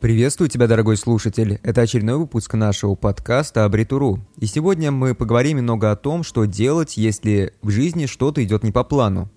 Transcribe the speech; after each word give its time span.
Приветствую 0.00 0.48
тебя, 0.48 0.68
дорогой 0.68 0.96
слушатель. 0.96 1.58
Это 1.64 1.80
очередной 1.80 2.18
выпуск 2.18 2.54
нашего 2.54 2.94
подкаста 2.94 3.64
Абритуру. 3.64 4.24
И 4.36 4.46
сегодня 4.46 4.92
мы 4.92 5.12
поговорим 5.12 5.56
немного 5.56 5.90
о 5.90 5.96
том, 5.96 6.22
что 6.22 6.44
делать, 6.44 6.96
если 6.96 7.52
в 7.62 7.70
жизни 7.70 8.06
что-то 8.06 8.44
идет 8.44 8.62
не 8.62 8.70
по 8.70 8.84
плану. 8.84 9.28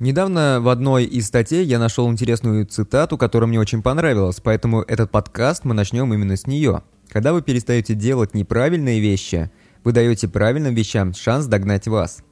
Недавно 0.00 0.58
в 0.60 0.68
одной 0.68 1.04
из 1.04 1.28
статей 1.28 1.64
я 1.64 1.78
нашел 1.78 2.10
интересную 2.10 2.66
цитату, 2.66 3.16
которая 3.16 3.46
мне 3.46 3.60
очень 3.60 3.82
понравилась, 3.82 4.40
поэтому 4.42 4.82
этот 4.82 5.12
подкаст 5.12 5.64
мы 5.64 5.74
начнем 5.74 6.12
именно 6.12 6.36
с 6.36 6.48
нее. 6.48 6.82
Когда 7.10 7.32
вы 7.32 7.42
перестаете 7.42 7.94
делать 7.94 8.34
неправильные 8.34 8.98
вещи, 8.98 9.48
вы 9.84 9.92
даете 9.92 10.26
правильным 10.26 10.74
вещам 10.74 11.14
шанс 11.14 11.46
догнать 11.46 11.86
вас. 11.86 12.24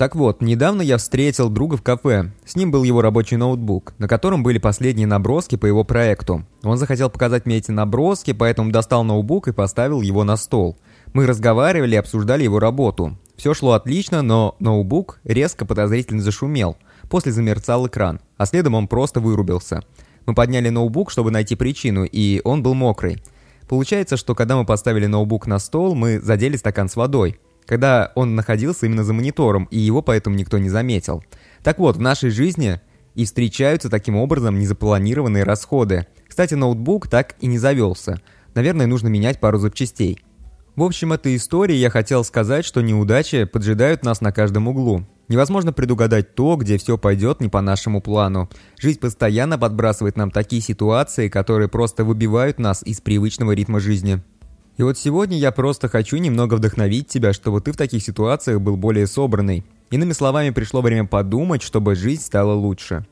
Так 0.00 0.16
вот, 0.16 0.40
недавно 0.40 0.80
я 0.80 0.96
встретил 0.96 1.50
друга 1.50 1.76
в 1.76 1.82
кафе. 1.82 2.32
С 2.46 2.56
ним 2.56 2.70
был 2.70 2.84
его 2.84 3.02
рабочий 3.02 3.36
ноутбук, 3.36 3.92
на 3.98 4.08
котором 4.08 4.42
были 4.42 4.56
последние 4.56 5.06
наброски 5.06 5.56
по 5.56 5.66
его 5.66 5.84
проекту. 5.84 6.46
Он 6.62 6.78
захотел 6.78 7.10
показать 7.10 7.44
мне 7.44 7.58
эти 7.58 7.70
наброски, 7.70 8.32
поэтому 8.32 8.72
достал 8.72 9.04
ноутбук 9.04 9.48
и 9.48 9.52
поставил 9.52 10.00
его 10.00 10.24
на 10.24 10.38
стол. 10.38 10.78
Мы 11.12 11.26
разговаривали 11.26 11.96
и 11.96 11.98
обсуждали 11.98 12.44
его 12.44 12.58
работу. 12.58 13.18
Все 13.36 13.52
шло 13.52 13.72
отлично, 13.72 14.22
но 14.22 14.56
ноутбук 14.58 15.20
резко 15.22 15.66
подозрительно 15.66 16.22
зашумел. 16.22 16.78
После 17.10 17.30
замерцал 17.30 17.86
экран, 17.86 18.20
а 18.38 18.46
следом 18.46 18.76
он 18.76 18.88
просто 18.88 19.20
вырубился. 19.20 19.84
Мы 20.24 20.34
подняли 20.34 20.70
ноутбук, 20.70 21.10
чтобы 21.10 21.30
найти 21.30 21.56
причину, 21.56 22.04
и 22.04 22.40
он 22.44 22.62
был 22.62 22.72
мокрый. 22.72 23.22
Получается, 23.68 24.16
что 24.16 24.34
когда 24.34 24.56
мы 24.56 24.64
поставили 24.64 25.04
ноутбук 25.04 25.46
на 25.46 25.58
стол, 25.58 25.94
мы 25.94 26.20
задели 26.20 26.56
стакан 26.56 26.88
с 26.88 26.96
водой 26.96 27.38
когда 27.66 28.12
он 28.14 28.34
находился 28.34 28.86
именно 28.86 29.04
за 29.04 29.12
монитором, 29.12 29.68
и 29.70 29.78
его 29.78 30.02
поэтому 30.02 30.36
никто 30.36 30.58
не 30.58 30.68
заметил. 30.68 31.24
Так 31.62 31.78
вот, 31.78 31.96
в 31.96 32.00
нашей 32.00 32.30
жизни 32.30 32.80
и 33.14 33.24
встречаются 33.24 33.90
таким 33.90 34.16
образом 34.16 34.58
незапланированные 34.58 35.44
расходы. 35.44 36.06
Кстати, 36.28 36.54
ноутбук 36.54 37.08
так 37.08 37.34
и 37.40 37.46
не 37.46 37.58
завелся. 37.58 38.20
Наверное, 38.54 38.86
нужно 38.86 39.08
менять 39.08 39.40
пару 39.40 39.58
запчастей. 39.58 40.20
В 40.76 40.82
общем, 40.82 41.12
этой 41.12 41.36
истории 41.36 41.74
я 41.74 41.90
хотел 41.90 42.24
сказать, 42.24 42.64
что 42.64 42.80
неудачи 42.80 43.44
поджидают 43.44 44.04
нас 44.04 44.20
на 44.20 44.32
каждом 44.32 44.68
углу. 44.68 45.04
Невозможно 45.28 45.72
предугадать 45.72 46.34
то, 46.34 46.56
где 46.56 46.78
все 46.78 46.96
пойдет 46.96 47.40
не 47.40 47.48
по 47.48 47.60
нашему 47.60 48.00
плану. 48.00 48.48
Жизнь 48.80 48.98
постоянно 48.98 49.58
подбрасывает 49.58 50.16
нам 50.16 50.30
такие 50.30 50.62
ситуации, 50.62 51.28
которые 51.28 51.68
просто 51.68 52.04
выбивают 52.04 52.58
нас 52.58 52.82
из 52.82 53.00
привычного 53.00 53.52
ритма 53.52 53.78
жизни. 53.78 54.22
И 54.76 54.82
вот 54.82 54.96
сегодня 54.96 55.38
я 55.38 55.52
просто 55.52 55.88
хочу 55.88 56.16
немного 56.16 56.54
вдохновить 56.54 57.08
тебя, 57.08 57.32
чтобы 57.32 57.60
ты 57.60 57.72
в 57.72 57.76
таких 57.76 58.02
ситуациях 58.02 58.60
был 58.60 58.76
более 58.76 59.06
собранный. 59.06 59.64
Иными 59.90 60.12
словами, 60.12 60.50
пришло 60.50 60.80
время 60.80 61.06
подумать, 61.06 61.62
чтобы 61.62 61.94
жизнь 61.94 62.22
стала 62.22 62.52
лучше. 62.52 63.06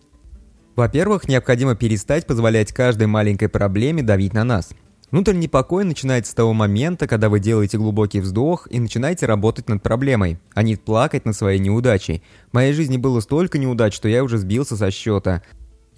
Во-первых, 0.76 1.28
необходимо 1.28 1.74
перестать 1.74 2.26
позволять 2.26 2.72
каждой 2.72 3.08
маленькой 3.08 3.48
проблеме 3.48 4.02
давить 4.02 4.32
на 4.32 4.44
нас. 4.44 4.70
Внутренний 5.10 5.48
покой 5.48 5.84
начинается 5.84 6.32
с 6.32 6.34
того 6.34 6.52
момента, 6.52 7.06
когда 7.08 7.30
вы 7.30 7.40
делаете 7.40 7.78
глубокий 7.78 8.20
вздох 8.20 8.68
и 8.70 8.78
начинаете 8.78 9.24
работать 9.24 9.68
над 9.68 9.82
проблемой, 9.82 10.38
а 10.54 10.62
не 10.62 10.76
плакать 10.76 11.24
над 11.24 11.34
своей 11.34 11.58
неудачей. 11.58 12.22
В 12.50 12.54
моей 12.54 12.74
жизни 12.74 12.98
было 12.98 13.20
столько 13.20 13.58
неудач, 13.58 13.94
что 13.94 14.06
я 14.08 14.22
уже 14.22 14.36
сбился 14.36 14.76
со 14.76 14.90
счета. 14.90 15.42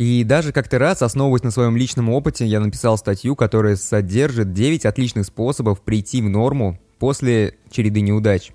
И 0.01 0.25
даже 0.25 0.53
как-то 0.53 0.79
раз, 0.79 1.03
основываясь 1.03 1.43
на 1.43 1.51
своем 1.51 1.77
личном 1.77 2.09
опыте, 2.09 2.47
я 2.47 2.61
написал 2.61 2.97
статью, 2.97 3.37
которая 3.37 3.77
содержит 3.77 4.55
9 4.55 4.87
отличных 4.87 5.27
способов 5.27 5.83
прийти 5.83 6.23
в 6.23 6.31
норму 6.31 6.81
после 6.98 7.59
череды 7.70 8.01
неудач. 8.01 8.53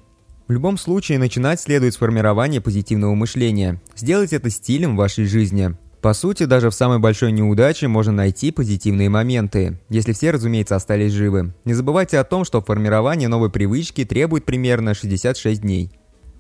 В 0.48 0.52
любом 0.52 0.80
случае, 0.80 1.20
начинать 1.20 1.62
следует 1.62 1.94
с 1.94 1.98
формирования 1.98 2.62
позитивного 2.62 3.14
мышления. 3.14 3.80
Сделать 3.96 4.34
это 4.34 4.50
стилем 4.50 4.98
вашей 4.98 5.26
жизни. 5.26 5.78
По 6.02 6.14
сути, 6.16 6.46
даже 6.46 6.72
в 6.72 6.74
самой 6.74 6.98
большой 6.98 7.32
неудаче 7.32 7.88
можно 7.88 8.12
найти 8.12 8.50
позитивные 8.50 9.10
моменты, 9.10 9.80
если 9.90 10.14
все, 10.14 10.32
разумеется, 10.32 10.76
остались 10.76 11.12
живы. 11.12 11.54
Не 11.64 11.76
забывайте 11.76 12.18
о 12.18 12.24
том, 12.24 12.44
что 12.44 12.60
формирование 12.62 13.28
новой 13.28 13.52
привычки 13.52 14.04
требует 14.04 14.46
примерно 14.46 14.96
66 14.96 15.62
дней. 15.62 15.92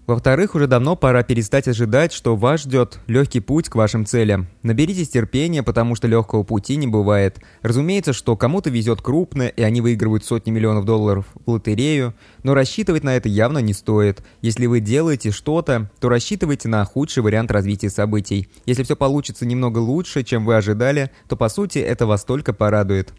Во-вторых, 0.07 0.53
уже 0.53 0.67
давно 0.67 0.95
пора 0.95 1.23
перестать 1.23 1.67
ожидать, 1.67 2.13
что 2.13 2.35
вас 2.35 2.61
ждет 2.61 2.99
легкий 3.07 3.39
путь 3.39 3.69
к 3.69 3.75
вашим 3.75 4.05
целям. 4.05 4.47
Наберитесь 4.61 5.09
терпения, 5.09 5.63
потому 5.63 5.95
что 5.95 6.07
легкого 6.07 6.43
пути 6.43 6.75
не 6.75 6.85
бывает. 6.85 7.39
Разумеется, 7.63 8.13
что 8.13 8.37
кому-то 8.37 8.69
везет 8.69 9.01
крупно, 9.01 9.47
и 9.47 9.63
они 9.63 9.81
выигрывают 9.81 10.23
сотни 10.23 10.51
миллионов 10.51 10.85
долларов 10.85 11.25
в 11.45 11.49
лотерею, 11.49 12.13
но 12.43 12.53
рассчитывать 12.53 13.03
на 13.03 13.15
это 13.15 13.29
явно 13.29 13.57
не 13.57 13.73
стоит. 13.73 14.23
Если 14.41 14.67
вы 14.67 14.79
делаете 14.79 15.31
что-то, 15.31 15.89
то 15.99 16.07
рассчитывайте 16.07 16.67
на 16.67 16.85
худший 16.85 17.23
вариант 17.23 17.49
развития 17.49 17.89
событий. 17.89 18.47
Если 18.67 18.83
все 18.83 18.95
получится 18.95 19.47
немного 19.47 19.79
лучше, 19.79 20.23
чем 20.23 20.45
вы 20.45 20.55
ожидали, 20.55 21.09
то 21.27 21.35
по 21.35 21.49
сути 21.49 21.79
это 21.79 22.05
вас 22.05 22.23
только 22.25 22.53
порадует. 22.53 23.11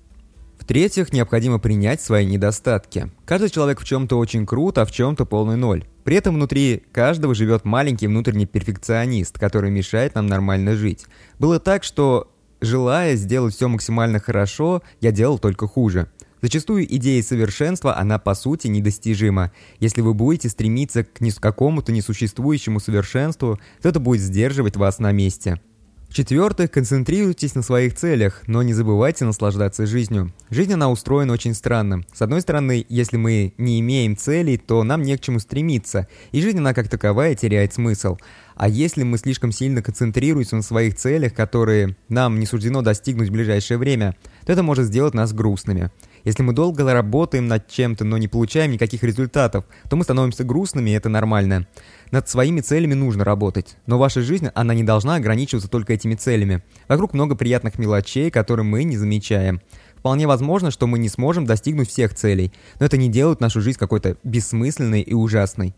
В-третьих, 0.59 1.13
необходимо 1.13 1.59
принять 1.59 2.01
свои 2.01 2.27
недостатки. 2.27 3.11
Каждый 3.25 3.51
человек 3.51 3.81
в 3.81 3.85
чем-то 3.85 4.19
очень 4.19 4.47
крут, 4.47 4.79
а 4.79 4.85
в 4.85 4.91
чем-то 4.91 5.25
полный 5.25 5.57
ноль. 5.57 5.85
При 6.05 6.17
этом 6.17 6.35
внутри 6.35 6.83
каждого 6.93 7.35
живет 7.35 7.65
маленький 7.65 8.07
внутренний 8.07 8.47
перфекционист, 8.47 9.39
который 9.39 9.71
мешает 9.71 10.15
нам 10.15 10.27
нормально 10.27 10.77
жить. 10.77 11.07
Было 11.39 11.61
так, 11.61 11.85
что, 11.85 12.33
желая 12.61 13.17
сделать 13.17 13.55
все 13.55 13.69
максимально 13.69 14.19
хорошо, 14.19 14.83
я 15.01 15.13
делал 15.13 15.39
только 15.39 15.67
хуже. 15.67 16.09
Зачастую 16.43 16.85
идея 16.97 17.23
совершенства, 17.23 17.97
она 17.97 18.19
по 18.19 18.35
сути 18.35 18.69
недостижима. 18.69 19.53
Если 19.81 20.01
вы 20.01 20.15
будете 20.15 20.49
стремиться 20.49 21.03
к 21.05 21.19
какому-то 21.41 21.93
несуществующему 21.93 22.79
совершенству, 22.79 23.59
то 23.83 23.89
это 23.89 24.01
будет 24.01 24.21
сдерживать 24.21 24.77
вас 24.77 24.99
на 24.99 25.13
месте. 25.13 25.61
В-четвертых, 26.09 26.71
концентрируйтесь 26.71 27.55
на 27.55 27.63
своих 27.63 27.95
целях, 27.95 28.43
но 28.47 28.63
не 28.63 28.73
забывайте 28.73 29.25
наслаждаться 29.25 29.87
жизнью. 29.87 30.33
Жизнь, 30.51 30.73
она 30.73 30.91
устроена 30.91 31.33
очень 31.33 31.53
странно. 31.53 32.05
С 32.13 32.23
одной 32.23 32.41
стороны, 32.41 32.87
если 32.89 33.17
мы 33.17 33.53
не 33.59 33.81
имеем 33.81 34.17
целей, 34.17 34.57
то 34.57 34.83
нам 34.83 35.03
не 35.03 35.17
к 35.17 35.21
чему 35.21 35.41
стремиться, 35.41 36.09
и 36.33 36.41
жизнь, 36.41 36.59
она 36.59 36.75
как 36.75 36.89
таковая 36.89 37.35
теряет 37.35 37.75
смысл. 37.75 38.17
А 38.57 38.69
если 38.69 39.03
мы 39.03 39.19
слишком 39.19 39.53
сильно 39.53 39.83
концентрируемся 39.83 40.57
на 40.57 40.63
своих 40.63 40.97
целях, 40.97 41.35
которые 41.35 41.95
нам 42.09 42.41
не 42.41 42.47
суждено 42.47 42.81
достигнуть 42.81 43.29
в 43.29 43.33
ближайшее 43.33 43.77
время, 43.77 44.17
то 44.47 44.53
это 44.53 44.63
может 44.63 44.87
сделать 44.87 45.13
нас 45.13 45.35
грустными. 45.35 45.91
Если 46.25 46.43
мы 46.43 46.55
долго 46.55 46.91
работаем 46.91 47.49
над 47.49 47.69
чем-то, 47.69 48.05
но 48.05 48.17
не 48.17 48.29
получаем 48.29 48.73
никаких 48.73 49.03
результатов, 49.03 49.67
то 49.91 49.97
мы 49.97 50.05
становимся 50.05 50.43
грустными, 50.43 50.89
и 50.89 50.95
это 50.95 51.11
нормально. 51.11 51.69
Над 52.11 52.31
своими 52.31 52.63
целями 52.63 52.95
нужно 52.95 53.25
работать, 53.25 53.77
но 53.85 53.99
ваша 53.99 54.23
жизнь, 54.23 54.49
она 54.55 54.73
не 54.73 54.83
должна 54.83 55.17
ограничиваться 55.17 55.69
только 55.69 55.93
этими 55.93 56.15
целями. 56.15 56.63
Вокруг 56.89 57.13
много 57.13 57.37
приятных 57.37 57.79
мелочей, 57.79 58.31
которые 58.31 58.65
мы 58.65 58.85
не 58.85 58.97
замечаем. 58.97 59.61
Вполне 59.99 60.27
возможно, 60.27 60.71
что 60.71 60.87
мы 60.87 60.99
не 60.99 61.11
сможем 61.11 61.45
достигнуть 61.45 61.91
всех 61.91 62.15
целей, 62.15 62.53
но 62.81 62.87
это 62.87 62.97
не 62.97 63.11
делает 63.11 63.41
нашу 63.41 63.61
жизнь 63.61 63.79
какой-то 63.79 64.17
бессмысленной 64.25 65.03
и 65.03 65.13
ужасной. 65.13 65.75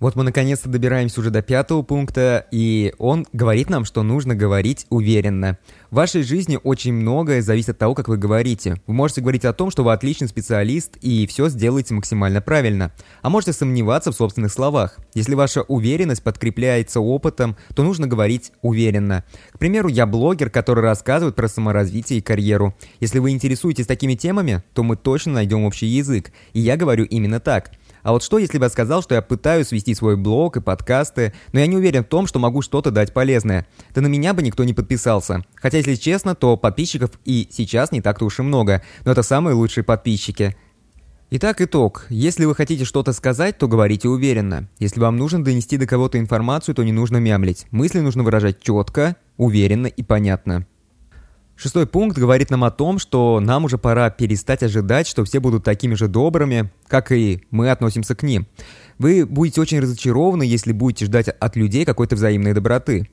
Вот 0.00 0.16
мы 0.16 0.22
наконец-то 0.22 0.70
добираемся 0.70 1.20
уже 1.20 1.28
до 1.28 1.42
пятого 1.42 1.82
пункта, 1.82 2.46
и 2.50 2.94
он 2.96 3.26
говорит 3.34 3.68
нам, 3.68 3.84
что 3.84 4.02
нужно 4.02 4.34
говорить 4.34 4.86
уверенно. 4.88 5.58
В 5.90 5.96
вашей 5.96 6.22
жизни 6.22 6.58
очень 6.62 6.94
многое 6.94 7.42
зависит 7.42 7.70
от 7.70 7.78
того, 7.78 7.94
как 7.94 8.08
вы 8.08 8.16
говорите. 8.16 8.80
Вы 8.86 8.94
можете 8.94 9.20
говорить 9.20 9.44
о 9.44 9.52
том, 9.52 9.70
что 9.70 9.84
вы 9.84 9.92
отличный 9.92 10.28
специалист 10.28 10.96
и 11.02 11.26
все 11.26 11.50
сделаете 11.50 11.92
максимально 11.92 12.40
правильно. 12.40 12.92
А 13.20 13.28
можете 13.28 13.52
сомневаться 13.52 14.10
в 14.10 14.16
собственных 14.16 14.50
словах. 14.50 14.98
Если 15.12 15.34
ваша 15.34 15.62
уверенность 15.62 16.22
подкрепляется 16.22 17.00
опытом, 17.00 17.58
то 17.74 17.82
нужно 17.82 18.06
говорить 18.06 18.52
уверенно. 18.62 19.24
К 19.52 19.58
примеру, 19.58 19.88
я 19.88 20.06
блогер, 20.06 20.48
который 20.48 20.82
рассказывает 20.82 21.36
про 21.36 21.46
саморазвитие 21.46 22.20
и 22.20 22.22
карьеру. 22.22 22.74
Если 23.00 23.18
вы 23.18 23.32
интересуетесь 23.32 23.86
такими 23.86 24.14
темами, 24.14 24.62
то 24.72 24.82
мы 24.82 24.96
точно 24.96 25.34
найдем 25.34 25.64
общий 25.64 25.88
язык. 25.88 26.32
И 26.54 26.60
я 26.60 26.78
говорю 26.78 27.04
именно 27.04 27.38
так. 27.38 27.72
А 28.02 28.12
вот 28.12 28.22
что, 28.22 28.38
если 28.38 28.58
бы 28.58 28.64
я 28.64 28.70
сказал, 28.70 29.02
что 29.02 29.14
я 29.14 29.22
пытаюсь 29.22 29.72
вести 29.72 29.94
свой 29.94 30.16
блог 30.16 30.56
и 30.56 30.60
подкасты, 30.60 31.32
но 31.52 31.60
я 31.60 31.66
не 31.66 31.76
уверен 31.76 32.04
в 32.04 32.08
том, 32.08 32.26
что 32.26 32.38
могу 32.38 32.62
что-то 32.62 32.90
дать 32.90 33.12
полезное? 33.12 33.66
Да 33.94 34.00
на 34.00 34.06
меня 34.06 34.34
бы 34.34 34.42
никто 34.42 34.64
не 34.64 34.74
подписался. 34.74 35.44
Хотя, 35.54 35.78
если 35.78 35.94
честно, 35.94 36.34
то 36.34 36.56
подписчиков 36.56 37.10
и 37.24 37.48
сейчас 37.50 37.92
не 37.92 38.00
так-то 38.00 38.24
уж 38.24 38.38
и 38.38 38.42
много, 38.42 38.82
но 39.04 39.12
это 39.12 39.22
самые 39.22 39.54
лучшие 39.54 39.84
подписчики. 39.84 40.56
Итак, 41.32 41.60
итог. 41.60 42.06
Если 42.08 42.44
вы 42.44 42.56
хотите 42.56 42.84
что-то 42.84 43.12
сказать, 43.12 43.56
то 43.56 43.68
говорите 43.68 44.08
уверенно. 44.08 44.68
Если 44.80 44.98
вам 44.98 45.16
нужно 45.16 45.44
донести 45.44 45.76
до 45.76 45.86
кого-то 45.86 46.18
информацию, 46.18 46.74
то 46.74 46.82
не 46.82 46.90
нужно 46.90 47.18
мямлить. 47.18 47.66
Мысли 47.70 48.00
нужно 48.00 48.24
выражать 48.24 48.60
четко, 48.60 49.14
уверенно 49.36 49.86
и 49.86 50.02
понятно. 50.02 50.66
Шестой 51.62 51.86
пункт 51.86 52.16
говорит 52.16 52.48
нам 52.48 52.64
о 52.64 52.70
том, 52.70 52.98
что 52.98 53.38
нам 53.38 53.66
уже 53.66 53.76
пора 53.76 54.08
перестать 54.08 54.62
ожидать, 54.62 55.06
что 55.06 55.26
все 55.26 55.40
будут 55.40 55.62
такими 55.62 55.92
же 55.92 56.08
добрыми, 56.08 56.72
как 56.88 57.12
и 57.12 57.42
мы 57.50 57.68
относимся 57.68 58.14
к 58.14 58.22
ним. 58.22 58.46
Вы 58.96 59.26
будете 59.26 59.60
очень 59.60 59.78
разочарованы, 59.78 60.42
если 60.42 60.72
будете 60.72 61.04
ждать 61.04 61.28
от 61.28 61.56
людей 61.56 61.84
какой-то 61.84 62.16
взаимной 62.16 62.54
доброты. 62.54 63.10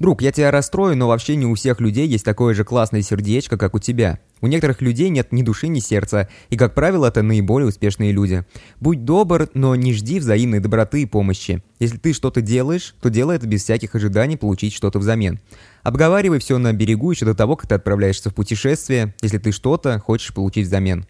Друг, 0.00 0.22
я 0.22 0.32
тебя 0.32 0.50
расстрою, 0.50 0.96
но 0.96 1.08
вообще 1.08 1.36
не 1.36 1.44
у 1.44 1.54
всех 1.54 1.78
людей 1.78 2.08
есть 2.08 2.24
такое 2.24 2.54
же 2.54 2.64
классное 2.64 3.02
сердечко, 3.02 3.58
как 3.58 3.74
у 3.74 3.78
тебя. 3.78 4.18
У 4.40 4.46
некоторых 4.46 4.80
людей 4.80 5.10
нет 5.10 5.30
ни 5.30 5.42
души, 5.42 5.68
ни 5.68 5.78
сердца, 5.78 6.26
и, 6.48 6.56
как 6.56 6.74
правило, 6.74 7.06
это 7.08 7.20
наиболее 7.20 7.68
успешные 7.68 8.10
люди. 8.10 8.46
Будь 8.80 9.04
добр, 9.04 9.50
но 9.52 9.74
не 9.76 9.92
жди 9.92 10.18
взаимной 10.18 10.60
доброты 10.60 11.02
и 11.02 11.06
помощи. 11.06 11.62
Если 11.80 11.98
ты 11.98 12.14
что-то 12.14 12.40
делаешь, 12.40 12.94
то 13.02 13.10
делай 13.10 13.36
это 13.36 13.46
без 13.46 13.62
всяких 13.62 13.94
ожиданий 13.94 14.38
получить 14.38 14.72
что-то 14.72 14.98
взамен. 14.98 15.38
Обговаривай 15.82 16.38
все 16.38 16.56
на 16.56 16.72
берегу 16.72 17.10
еще 17.10 17.26
до 17.26 17.34
того, 17.34 17.56
как 17.56 17.68
ты 17.68 17.74
отправляешься 17.74 18.30
в 18.30 18.34
путешествие, 18.34 19.14
если 19.20 19.36
ты 19.36 19.52
что-то 19.52 19.98
хочешь 19.98 20.32
получить 20.32 20.66
взамен. 20.66 21.04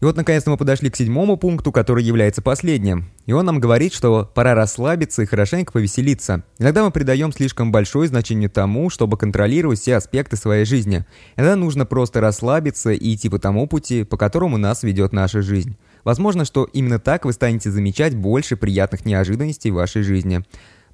И 0.00 0.04
вот 0.04 0.16
наконец-то 0.16 0.50
мы 0.50 0.56
подошли 0.56 0.90
к 0.90 0.96
седьмому 0.96 1.36
пункту, 1.36 1.70
который 1.70 2.02
является 2.02 2.42
последним. 2.42 3.12
И 3.28 3.32
он 3.32 3.44
нам 3.44 3.60
говорит, 3.60 3.92
что 3.92 4.24
пора 4.34 4.54
расслабиться 4.54 5.20
и 5.20 5.26
хорошенько 5.26 5.70
повеселиться. 5.70 6.44
Иногда 6.58 6.82
мы 6.82 6.90
придаем 6.90 7.30
слишком 7.30 7.70
большое 7.70 8.08
значение 8.08 8.48
тому, 8.48 8.88
чтобы 8.88 9.18
контролировать 9.18 9.80
все 9.80 9.96
аспекты 9.96 10.36
своей 10.36 10.64
жизни. 10.64 11.04
Иногда 11.36 11.54
нужно 11.54 11.84
просто 11.84 12.22
расслабиться 12.22 12.90
и 12.90 13.14
идти 13.14 13.28
по 13.28 13.38
тому 13.38 13.66
пути, 13.66 14.04
по 14.04 14.16
которому 14.16 14.56
нас 14.56 14.82
ведет 14.82 15.12
наша 15.12 15.42
жизнь. 15.42 15.76
Возможно, 16.04 16.46
что 16.46 16.64
именно 16.72 16.98
так 16.98 17.26
вы 17.26 17.34
станете 17.34 17.70
замечать 17.70 18.16
больше 18.16 18.56
приятных 18.56 19.04
неожиданностей 19.04 19.72
в 19.72 19.74
вашей 19.74 20.00
жизни. 20.00 20.42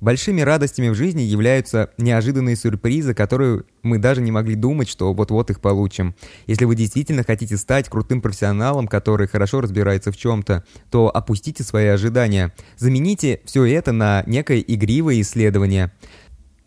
Большими 0.04 0.42
радостями 0.42 0.90
в 0.90 0.94
жизни 0.94 1.22
являются 1.22 1.88
неожиданные 1.96 2.56
сюрпризы, 2.56 3.14
которые 3.14 3.62
мы 3.82 3.96
даже 3.96 4.20
не 4.20 4.30
могли 4.30 4.54
думать, 4.54 4.86
что 4.86 5.14
вот-вот 5.14 5.48
их 5.48 5.62
получим. 5.62 6.14
Если 6.46 6.66
вы 6.66 6.76
действительно 6.76 7.24
хотите 7.24 7.56
стать 7.56 7.88
крутым 7.88 8.20
профессионалом, 8.20 8.86
который 8.86 9.26
хорошо 9.26 9.62
разбирается 9.62 10.12
в 10.12 10.18
чем-то, 10.18 10.62
то 10.90 11.08
опустите 11.08 11.62
свои 11.62 11.86
ожидания. 11.86 12.52
Замените 12.76 13.40
все 13.46 13.64
это 13.64 13.92
на 13.92 14.24
некое 14.26 14.58
игривое 14.58 15.22
исследование. 15.22 15.90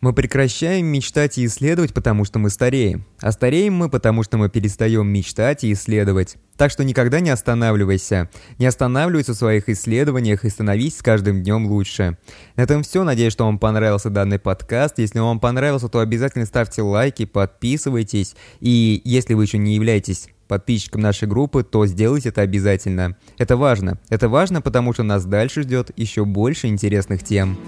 Мы 0.00 0.12
прекращаем 0.12 0.86
мечтать 0.86 1.38
и 1.38 1.46
исследовать, 1.46 1.92
потому 1.92 2.24
что 2.24 2.38
мы 2.38 2.50
стареем. 2.50 3.04
А 3.18 3.32
стареем 3.32 3.74
мы, 3.74 3.88
потому 3.88 4.22
что 4.22 4.38
мы 4.38 4.48
перестаем 4.48 5.08
мечтать 5.08 5.64
и 5.64 5.72
исследовать. 5.72 6.36
Так 6.56 6.70
что 6.70 6.84
никогда 6.84 7.18
не 7.18 7.30
останавливайся. 7.30 8.30
Не 8.58 8.66
останавливайся 8.66 9.32
в 9.32 9.36
своих 9.36 9.68
исследованиях 9.68 10.44
и 10.44 10.50
становись 10.50 10.98
с 10.98 11.02
каждым 11.02 11.42
днем 11.42 11.66
лучше. 11.66 12.16
На 12.54 12.62
этом 12.62 12.84
все. 12.84 13.02
Надеюсь, 13.02 13.32
что 13.32 13.44
вам 13.44 13.58
понравился 13.58 14.08
данный 14.08 14.38
подкаст. 14.38 15.00
Если 15.00 15.18
вам 15.18 15.40
понравился, 15.40 15.88
то 15.88 15.98
обязательно 15.98 16.46
ставьте 16.46 16.82
лайки, 16.82 17.24
подписывайтесь. 17.24 18.36
И 18.60 19.02
если 19.04 19.34
вы 19.34 19.42
еще 19.42 19.58
не 19.58 19.74
являетесь 19.74 20.28
подписчиком 20.46 21.00
нашей 21.00 21.26
группы, 21.26 21.64
то 21.64 21.86
сделайте 21.86 22.28
это 22.28 22.42
обязательно. 22.42 23.16
Это 23.36 23.56
важно. 23.56 23.98
Это 24.10 24.28
важно, 24.28 24.62
потому 24.62 24.92
что 24.92 25.02
нас 25.02 25.24
дальше 25.24 25.62
ждет 25.62 25.90
еще 25.96 26.24
больше 26.24 26.68
интересных 26.68 27.24
тем. 27.24 27.58